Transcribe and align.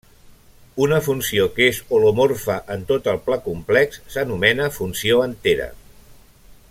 Una 0.85 0.95
funció 1.07 1.43
que 1.57 1.67
és 1.73 1.81
holomorfa 1.97 2.55
en 2.77 2.87
tot 2.93 3.11
el 3.13 3.21
pla 3.27 3.39
complex 3.49 4.01
s'anomena 4.17 4.71
funció 4.79 5.21
entera. 5.29 5.69